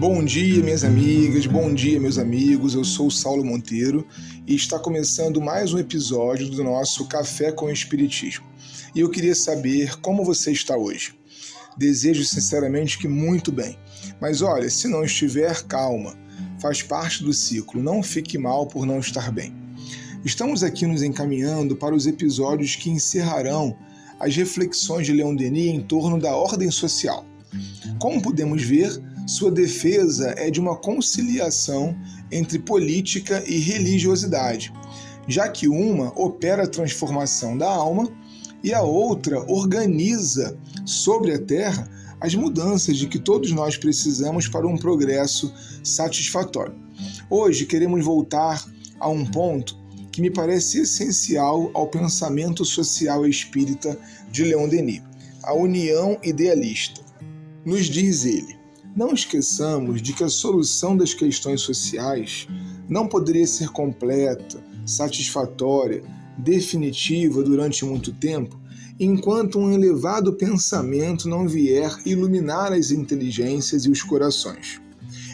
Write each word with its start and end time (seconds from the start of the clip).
Bom 0.00 0.24
dia, 0.24 0.62
minhas 0.62 0.82
amigas, 0.82 1.44
bom 1.44 1.74
dia, 1.74 2.00
meus 2.00 2.16
amigos. 2.16 2.72
Eu 2.72 2.82
sou 2.84 3.08
o 3.08 3.10
Saulo 3.10 3.44
Monteiro 3.44 4.06
e 4.46 4.54
está 4.54 4.78
começando 4.78 5.42
mais 5.42 5.74
um 5.74 5.78
episódio 5.78 6.48
do 6.48 6.64
nosso 6.64 7.04
Café 7.04 7.52
com 7.52 7.68
Espiritismo. 7.68 8.46
E 8.94 9.00
eu 9.00 9.10
queria 9.10 9.34
saber 9.34 10.00
como 10.00 10.24
você 10.24 10.52
está 10.52 10.74
hoje. 10.74 11.12
Desejo 11.76 12.24
sinceramente 12.24 12.96
que 12.96 13.06
muito 13.06 13.52
bem. 13.52 13.78
Mas 14.18 14.40
olha, 14.40 14.70
se 14.70 14.88
não 14.88 15.04
estiver, 15.04 15.64
calma. 15.64 16.16
Faz 16.58 16.82
parte 16.82 17.22
do 17.22 17.34
ciclo. 17.34 17.82
Não 17.82 18.02
fique 18.02 18.38
mal 18.38 18.66
por 18.66 18.86
não 18.86 19.00
estar 19.00 19.30
bem. 19.30 19.54
Estamos 20.24 20.62
aqui 20.62 20.86
nos 20.86 21.02
encaminhando 21.02 21.76
para 21.76 21.94
os 21.94 22.06
episódios 22.06 22.74
que 22.74 22.88
encerrarão 22.88 23.76
as 24.18 24.34
reflexões 24.34 25.04
de 25.04 25.12
Leon 25.12 25.34
Denis 25.34 25.74
em 25.74 25.82
torno 25.82 26.18
da 26.18 26.34
ordem 26.34 26.70
social. 26.70 27.26
Como 27.98 28.22
podemos 28.22 28.62
ver, 28.62 28.98
sua 29.26 29.50
defesa 29.50 30.34
é 30.36 30.50
de 30.50 30.60
uma 30.60 30.76
conciliação 30.76 31.96
entre 32.30 32.58
política 32.58 33.42
e 33.46 33.58
religiosidade, 33.58 34.72
já 35.28 35.48
que 35.48 35.68
uma 35.68 36.08
opera 36.20 36.64
a 36.64 36.68
transformação 36.68 37.56
da 37.56 37.68
alma 37.68 38.10
e 38.62 38.74
a 38.74 38.82
outra 38.82 39.40
organiza 39.50 40.58
sobre 40.84 41.32
a 41.32 41.38
terra 41.38 41.88
as 42.20 42.34
mudanças 42.34 42.98
de 42.98 43.08
que 43.08 43.18
todos 43.18 43.50
nós 43.50 43.76
precisamos 43.76 44.46
para 44.46 44.66
um 44.66 44.76
progresso 44.76 45.52
satisfatório. 45.82 46.74
Hoje 47.30 47.64
queremos 47.64 48.04
voltar 48.04 48.62
a 48.98 49.08
um 49.08 49.24
ponto 49.24 49.78
que 50.12 50.20
me 50.20 50.30
parece 50.30 50.80
essencial 50.80 51.70
ao 51.72 51.86
pensamento 51.86 52.64
social 52.64 53.26
espírita 53.26 53.98
de 54.30 54.44
Leon 54.44 54.68
Denis, 54.68 55.02
a 55.42 55.54
união 55.54 56.18
idealista. 56.22 57.00
Nos 57.64 57.86
diz 57.86 58.24
ele: 58.24 58.59
não 58.94 59.12
esqueçamos 59.12 60.02
de 60.02 60.12
que 60.12 60.24
a 60.24 60.28
solução 60.28 60.96
das 60.96 61.14
questões 61.14 61.60
sociais 61.60 62.48
não 62.88 63.06
poderia 63.06 63.46
ser 63.46 63.68
completa, 63.68 64.62
satisfatória, 64.84 66.02
definitiva 66.36 67.42
durante 67.42 67.84
muito 67.84 68.12
tempo, 68.12 68.58
enquanto 68.98 69.58
um 69.58 69.72
elevado 69.72 70.32
pensamento 70.32 71.28
não 71.28 71.46
vier 71.46 71.90
iluminar 72.04 72.72
as 72.72 72.90
inteligências 72.90 73.84
e 73.84 73.90
os 73.90 74.02
corações. 74.02 74.80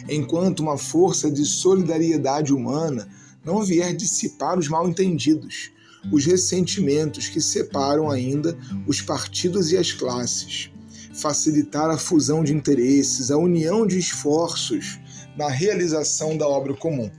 Enquanto 0.07 0.59
uma 0.59 0.77
força 0.77 1.29
de 1.29 1.43
solidariedade 1.43 2.53
humana 2.53 3.07
não 3.43 3.63
vier 3.63 3.95
dissipar 3.95 4.57
os 4.57 4.67
mal-entendidos, 4.67 5.71
os 6.11 6.25
ressentimentos 6.25 7.27
que 7.27 7.41
separam 7.41 8.09
ainda 8.09 8.57
os 8.85 9.01
partidos 9.01 9.71
e 9.71 9.77
as 9.77 9.91
classes 9.91 10.69
facilitar 11.17 11.89
a 11.89 11.97
fusão 11.97 12.43
de 12.43 12.53
interesses, 12.53 13.31
a 13.31 13.37
união 13.37 13.87
de 13.87 13.97
esforços 13.97 14.99
na 15.35 15.49
realização 15.49 16.37
da 16.37 16.47
obra 16.47 16.73
comum. 16.73 17.09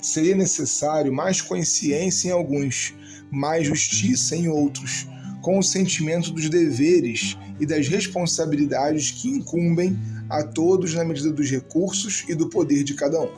Seria 0.00 0.34
necessário 0.34 1.12
mais 1.12 1.40
consciência 1.40 2.28
em 2.28 2.32
alguns, 2.32 2.94
mais 3.30 3.66
justiça 3.66 4.36
em 4.36 4.48
outros, 4.48 5.06
com 5.40 5.58
o 5.58 5.62
sentimento 5.62 6.30
dos 6.30 6.48
deveres 6.48 7.36
e 7.60 7.66
das 7.66 7.86
responsabilidades 7.86 9.10
que 9.10 9.28
incumbem 9.28 9.96
a 10.28 10.42
todos 10.42 10.94
na 10.94 11.04
medida 11.04 11.30
dos 11.30 11.50
recursos 11.50 12.24
e 12.28 12.34
do 12.34 12.48
poder 12.48 12.82
de 12.82 12.94
cada 12.94 13.20
um. 13.20 13.30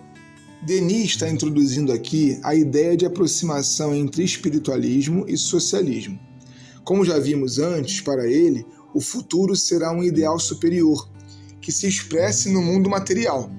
Denis 0.64 1.10
está 1.10 1.28
introduzindo 1.28 1.92
aqui 1.92 2.41
a 2.42 2.54
ideia 2.54 2.96
de 2.96 3.04
aproximação 3.04 3.94
entre 3.94 4.24
espiritualismo 4.24 5.24
e 5.28 5.36
socialismo. 5.36 6.18
Como 6.82 7.04
já 7.04 7.18
vimos 7.18 7.58
antes, 7.58 8.00
para 8.00 8.26
ele, 8.26 8.64
o 8.96 9.00
futuro 9.00 9.54
será 9.54 9.92
um 9.92 10.02
ideal 10.02 10.38
superior, 10.38 11.06
que 11.60 11.70
se 11.70 11.86
expresse 11.86 12.50
no 12.50 12.62
mundo 12.62 12.88
material. 12.88 13.50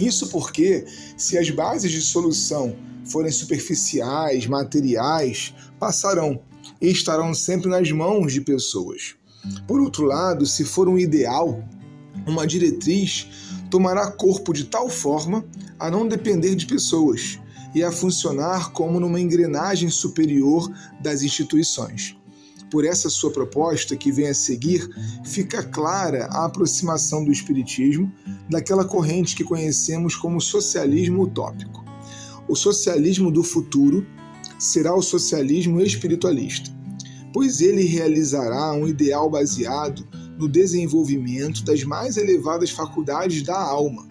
Isso 0.00 0.26
porque, 0.30 0.84
se 1.16 1.38
as 1.38 1.48
bases 1.48 1.92
de 1.92 2.00
solução 2.00 2.74
forem 3.04 3.30
superficiais, 3.30 4.48
materiais, 4.48 5.54
passarão 5.78 6.40
e 6.80 6.90
estarão 6.90 7.32
sempre 7.32 7.70
nas 7.70 7.88
mãos 7.92 8.32
de 8.32 8.40
pessoas. 8.40 9.14
Por 9.64 9.80
outro 9.80 10.06
lado, 10.06 10.44
se 10.44 10.64
for 10.64 10.88
um 10.88 10.98
ideal, 10.98 11.62
uma 12.26 12.44
diretriz 12.44 13.28
tomará 13.70 14.10
corpo 14.10 14.52
de 14.52 14.64
tal 14.64 14.88
forma 14.88 15.44
a 15.78 15.88
não 15.88 16.08
depender 16.08 16.56
de 16.56 16.66
pessoas 16.66 17.38
e 17.72 17.84
a 17.84 17.92
funcionar 17.92 18.72
como 18.72 18.98
numa 18.98 19.20
engrenagem 19.20 19.88
superior 19.88 20.68
das 21.00 21.22
instituições 21.22 22.16
por 22.74 22.84
essa 22.84 23.08
sua 23.08 23.30
proposta 23.30 23.96
que 23.96 24.10
vem 24.10 24.26
a 24.26 24.34
seguir, 24.34 24.90
fica 25.22 25.62
clara 25.62 26.24
a 26.24 26.46
aproximação 26.46 27.24
do 27.24 27.30
Espiritismo 27.30 28.12
daquela 28.50 28.84
corrente 28.84 29.36
que 29.36 29.44
conhecemos 29.44 30.16
como 30.16 30.40
socialismo 30.40 31.22
utópico. 31.22 31.84
O 32.48 32.56
socialismo 32.56 33.30
do 33.30 33.44
futuro 33.44 34.04
será 34.58 34.92
o 34.92 35.00
socialismo 35.00 35.80
espiritualista, 35.80 36.68
pois 37.32 37.60
ele 37.60 37.84
realizará 37.84 38.72
um 38.72 38.88
ideal 38.88 39.30
baseado 39.30 40.04
no 40.36 40.48
desenvolvimento 40.48 41.64
das 41.64 41.84
mais 41.84 42.16
elevadas 42.16 42.70
faculdades 42.70 43.44
da 43.44 43.56
alma. 43.56 44.04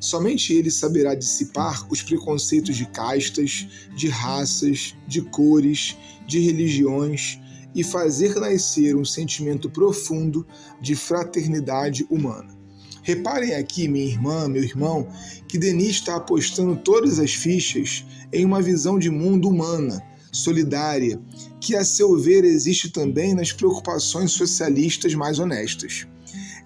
Somente 0.00 0.54
ele 0.54 0.70
saberá 0.70 1.14
dissipar 1.14 1.86
os 1.92 2.00
preconceitos 2.00 2.74
de 2.74 2.86
castas, 2.86 3.68
de 3.94 4.08
raças, 4.08 4.96
de 5.06 5.20
cores, 5.20 5.94
de 6.26 6.40
religiões, 6.40 7.41
e 7.74 7.82
fazer 7.82 8.34
nascer 8.36 8.96
um 8.96 9.04
sentimento 9.04 9.70
profundo 9.70 10.46
de 10.80 10.94
fraternidade 10.94 12.06
humana. 12.10 12.56
Reparem 13.02 13.54
aqui, 13.54 13.88
minha 13.88 14.06
irmã, 14.06 14.48
meu 14.48 14.62
irmão, 14.62 15.08
que 15.48 15.58
Denis 15.58 15.96
está 15.96 16.16
apostando 16.16 16.76
todas 16.76 17.18
as 17.18 17.34
fichas 17.34 18.04
em 18.32 18.44
uma 18.44 18.62
visão 18.62 18.98
de 18.98 19.10
mundo 19.10 19.48
humana, 19.48 20.00
solidária, 20.30 21.20
que 21.60 21.74
a 21.74 21.84
seu 21.84 22.16
ver 22.16 22.44
existe 22.44 22.90
também 22.90 23.34
nas 23.34 23.52
preocupações 23.52 24.32
socialistas 24.32 25.14
mais 25.14 25.38
honestas. 25.38 26.06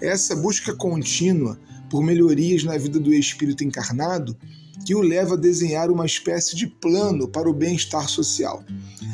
Essa 0.01 0.37
busca 0.37 0.75
contínua 0.75 1.59
por 1.91 2.03
melhorias 2.03 2.65
na 2.65 2.77
vida 2.77 3.01
do 3.01 3.15
espírito 3.15 3.65
encarnado 3.65 4.37
que 4.85 4.95
o 4.95 5.01
leva 5.01 5.35
a 5.35 5.39
desenhar 5.39 5.91
uma 5.91 6.07
espécie 6.07 6.55
de 6.55 6.67
plano 6.67 7.27
para 7.27 7.51
o 7.51 7.53
bem-estar 7.53 8.09
social. 8.09 8.63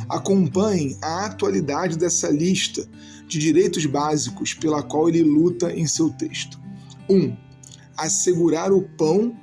Acompanhe 0.09 0.97
a 1.03 1.27
atualidade 1.27 1.97
dessa 1.97 2.29
lista 2.29 2.87
de 3.27 3.39
direitos 3.39 3.87
básicos 3.87 4.55
pela 4.55 4.83
qual 4.83 5.09
ele 5.09 5.23
luta 5.23 5.73
em 5.73 5.87
seu 5.87 6.11
texto. 6.11 6.61
1. 7.09 7.17
Um, 7.17 7.37
assegurar 7.97 8.73
o 8.73 8.83
pão 8.83 9.37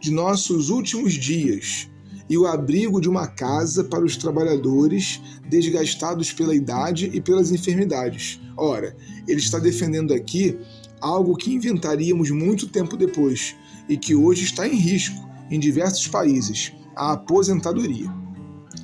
de 0.00 0.10
nossos 0.10 0.68
últimos 0.70 1.14
dias 1.14 1.88
e 2.28 2.38
o 2.38 2.46
abrigo 2.46 3.00
de 3.00 3.08
uma 3.08 3.26
casa 3.26 3.82
para 3.84 4.04
os 4.04 4.16
trabalhadores 4.16 5.20
desgastados 5.48 6.32
pela 6.32 6.54
idade 6.54 7.10
e 7.12 7.20
pelas 7.20 7.50
enfermidades. 7.50 8.40
Ora, 8.56 8.96
ele 9.26 9.40
está 9.40 9.58
defendendo 9.58 10.14
aqui 10.14 10.56
algo 11.00 11.36
que 11.36 11.52
inventaríamos 11.52 12.30
muito 12.30 12.68
tempo 12.68 12.96
depois 12.96 13.56
e 13.88 13.96
que 13.96 14.14
hoje 14.14 14.44
está 14.44 14.68
em 14.68 14.76
risco 14.76 15.28
em 15.50 15.58
diversos 15.58 16.06
países: 16.06 16.72
a 16.94 17.12
aposentadoria. 17.12 18.08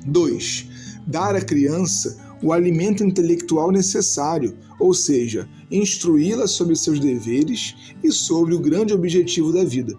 2 0.05 0.66
dar 1.07 1.35
à 1.35 1.41
criança 1.41 2.17
o 2.43 2.51
alimento 2.51 3.03
intelectual 3.03 3.71
necessário, 3.71 4.57
ou 4.79 4.93
seja, 4.93 5.49
instruí-la 5.71 6.47
sobre 6.47 6.75
seus 6.75 6.99
deveres 6.99 7.75
e 8.03 8.11
sobre 8.11 8.53
o 8.53 8.59
grande 8.59 8.93
objetivo 8.93 9.51
da 9.51 9.63
vida. 9.63 9.97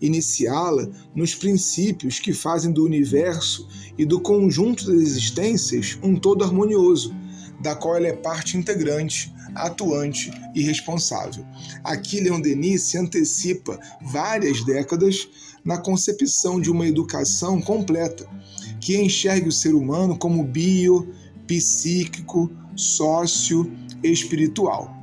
Iniciá-la 0.00 0.88
nos 1.14 1.34
princípios 1.34 2.18
que 2.20 2.32
fazem 2.32 2.72
do 2.72 2.84
universo 2.84 3.66
e 3.98 4.04
do 4.04 4.20
conjunto 4.20 4.86
das 4.86 5.00
existências 5.00 5.98
um 6.02 6.14
todo 6.14 6.44
harmonioso, 6.44 7.14
da 7.60 7.74
qual 7.74 7.96
ela 7.96 8.06
é 8.06 8.12
parte 8.12 8.56
integrante, 8.56 9.34
atuante 9.54 10.30
e 10.54 10.62
responsável. 10.62 11.44
Aqui, 11.84 12.20
Leon 12.20 12.40
Denis 12.40 12.82
se 12.82 12.98
antecipa 12.98 13.78
várias 14.02 14.64
décadas 14.64 15.28
na 15.64 15.78
concepção 15.78 16.60
de 16.60 16.70
uma 16.70 16.86
educação 16.86 17.60
completa 17.60 18.26
que 18.80 18.96
enxergue 18.96 19.48
o 19.48 19.52
ser 19.52 19.74
humano 19.74 20.16
como 20.18 20.42
bio, 20.42 21.12
psíquico, 21.46 22.50
sócio, 22.74 23.70
espiritual. 24.02 24.94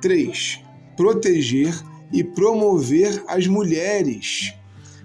3. 0.00 0.60
Proteger 0.96 1.74
e 2.12 2.22
promover 2.22 3.22
as 3.26 3.46
mulheres, 3.46 4.52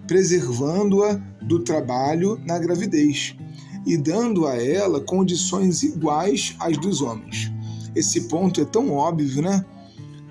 preservando-a 0.08 1.14
do 1.42 1.60
trabalho 1.64 2.40
na 2.46 2.60
gravidez 2.60 3.36
e 3.86 3.98
dando 3.98 4.46
a 4.46 4.56
ela 4.56 5.02
condições 5.02 5.84
iguais 5.84 6.56
às 6.60 6.78
dos 6.78 7.02
homens. 7.02 7.52
Esse 7.96 8.22
ponto 8.22 8.62
é 8.62 8.66
tão 8.66 8.92
óbvio, 8.92 9.42
né? 9.42 9.66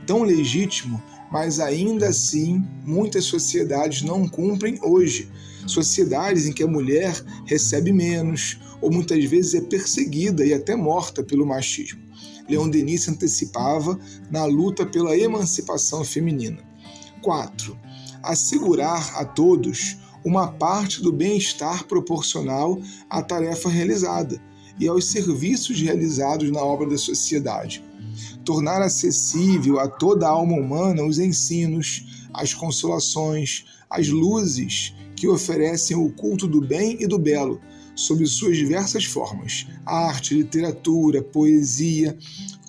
Tão 0.07 0.23
legítimo, 0.23 1.03
mas 1.31 1.61
ainda 1.61 2.09
assim 2.09 2.65
muitas 2.85 3.25
sociedades 3.25 4.03
não 4.03 4.29
cumprem 4.29 4.79
hoje, 4.83 5.31
sociedades 5.67 6.47
em 6.47 6.53
que 6.53 6.63
a 6.63 6.69
mulher 6.69 7.15
recebe 7.45 7.93
menos 7.93 8.59
ou 8.81 8.91
muitas 8.91 9.23
vezes 9.25 9.55
é 9.55 9.61
perseguida 9.61 10.45
e 10.45 10.55
até 10.55 10.77
morta 10.77 11.23
pelo 11.23 11.47
machismo. 11.47 12.01
Leon 12.49 12.71
Denis 12.71 13.09
antecipava 13.09 13.99
na 14.31 14.45
luta 14.45 14.87
pela 14.87 15.17
emancipação 15.17 16.05
feminina. 16.05 16.67
4. 17.21 17.77
assegurar 18.23 19.17
a 19.17 19.25
todos 19.25 19.99
uma 20.25 20.49
parte 20.49 21.03
do 21.03 21.13
bem-estar 21.13 21.85
proporcional 21.87 22.81
à 23.11 23.23
tarefa 23.23 23.69
realizada 23.69 24.41
e 24.79 24.87
aos 24.87 25.07
serviços 25.07 25.81
realizados 25.81 26.51
na 26.51 26.61
obra 26.61 26.89
da 26.89 26.99
sociedade. 26.99 27.85
Tornar 28.45 28.83
acessível 28.83 29.79
a 29.79 29.89
toda 29.89 30.27
a 30.27 30.31
alma 30.31 30.57
humana 30.57 31.05
os 31.05 31.19
ensinos, 31.19 32.29
as 32.33 32.55
consolações, 32.55 33.65
as 33.91 34.09
luzes 34.09 34.95
que 35.17 35.29
oferecem 35.29 35.97
o 35.97 36.11
culto 36.11 36.47
do 36.47 36.61
bem 36.61 36.97
e 37.01 37.07
do 37.07 37.19
belo, 37.19 37.61
sob 37.95 38.25
suas 38.27 38.57
diversas 38.57 39.05
formas: 39.05 39.67
arte, 39.85 40.35
literatura, 40.35 41.23
poesia, 41.23 42.17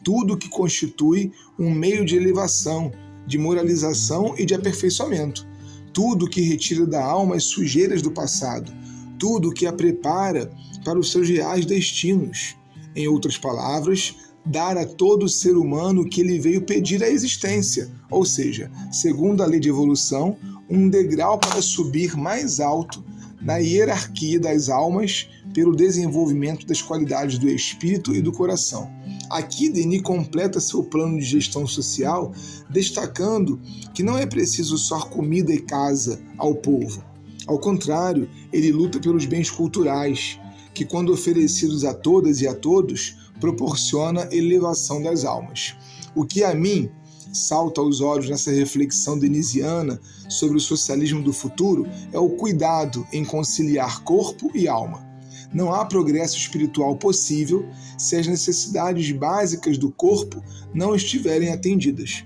tudo 0.03 0.38
que 0.38 0.50
constitui 0.50 1.31
um 1.57 1.69
meio 1.69 2.03
de 2.03 2.15
elevação, 2.15 2.91
de 3.27 3.38
moralização 3.38 4.33
e 4.38 4.45
de 4.45 4.56
aperfeiçoamento, 4.56 5.47
tudo 5.94 6.29
que 6.29 6.41
retira 6.41 6.85
da 6.85 7.03
alma 7.03 7.35
as 7.35 7.44
sujeiras 7.44 8.01
do 8.01 8.11
passado, 8.11 8.73
tudo 9.19 9.51
que 9.51 9.67
a 9.67 9.73
prepara 9.73 10.51
para 10.83 10.99
os 10.99 11.11
seus 11.11 11.27
reais 11.29 11.65
destinos. 11.65 12.55
Em 12.95 13.07
outras 13.07 13.37
palavras, 13.37 14.15
dar 14.45 14.77
a 14.77 14.85
todo 14.85 15.29
ser 15.29 15.55
humano 15.55 16.01
o 16.01 16.09
que 16.09 16.21
ele 16.21 16.39
veio 16.39 16.61
pedir 16.61 17.03
à 17.03 17.09
existência, 17.09 17.89
ou 18.09 18.25
seja, 18.25 18.71
segundo 18.91 19.43
a 19.43 19.45
lei 19.45 19.59
de 19.59 19.69
evolução, 19.69 20.37
um 20.69 20.89
degrau 20.89 21.37
para 21.37 21.61
subir 21.61 22.15
mais 22.15 22.59
alto 22.59 23.03
na 23.41 23.57
hierarquia 23.57 24.39
das 24.39 24.69
almas 24.69 25.27
pelo 25.53 25.75
desenvolvimento 25.75 26.65
das 26.65 26.81
qualidades 26.81 27.37
do 27.37 27.49
espírito 27.49 28.13
e 28.13 28.21
do 28.21 28.31
coração. 28.31 28.89
Aqui, 29.29 29.69
Denis 29.69 30.01
completa 30.01 30.59
seu 30.59 30.83
plano 30.83 31.17
de 31.17 31.25
gestão 31.25 31.65
social, 31.67 32.33
destacando 32.69 33.59
que 33.93 34.03
não 34.03 34.17
é 34.17 34.25
preciso 34.25 34.77
só 34.77 35.01
comida 35.01 35.53
e 35.53 35.61
casa 35.61 36.19
ao 36.37 36.55
povo. 36.55 37.03
Ao 37.47 37.59
contrário, 37.59 38.29
ele 38.51 38.71
luta 38.71 38.99
pelos 38.99 39.25
bens 39.25 39.49
culturais, 39.49 40.39
que, 40.74 40.86
quando 40.86 41.12
oferecidos 41.12 41.83
a 41.83 41.94
todas 41.94 42.42
e 42.42 42.48
a 42.48 42.54
todos, 42.54 43.18
proporciona 43.39 44.27
elevação 44.31 45.01
das 45.01 45.25
almas. 45.25 45.75
O 46.16 46.25
que 46.25 46.44
a 46.44 46.54
mim 46.54 46.89
salta 47.31 47.81
aos 47.81 48.01
olhos 48.01 48.30
nessa 48.30 48.51
reflexão 48.51 49.18
denisiana 49.18 50.00
sobre 50.27 50.57
o 50.57 50.62
socialismo 50.62 51.21
do 51.21 51.31
futuro 51.31 51.88
é 52.12 52.19
o 52.19 52.30
cuidado 52.30 53.06
em 53.13 53.24
conciliar 53.24 54.04
corpo 54.04 54.51
e 54.54 54.68
alma. 54.68 55.07
Não 55.54 55.74
há 55.74 55.86
progresso 55.86 56.38
espiritual 56.38 56.95
possível 56.95 57.68
se 57.98 58.16
as 58.16 58.27
necessidades 58.27 59.12
básicas 59.12 59.77
do 59.77 59.92
corpo 59.92 60.44
não 60.74 60.95
estiverem 60.95 61.51
atendidas. 61.51 62.24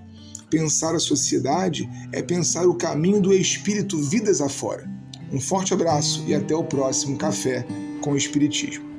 Pensar 0.50 0.94
a 0.94 1.00
sociedade 1.00 1.90
é 2.12 2.22
pensar 2.22 2.68
o 2.68 2.76
caminho 2.76 3.22
do 3.22 3.34
espírito 3.34 3.98
vidas 3.98 4.42
afora. 4.42 4.90
Um 5.32 5.40
forte 5.40 5.74
abraço 5.74 6.24
e 6.28 6.36
até 6.36 6.56
o 6.56 6.64
próximo 6.64 7.18
Café 7.18 7.66
com 8.04 8.12
o 8.12 8.18
Espiritismo. 8.18 8.93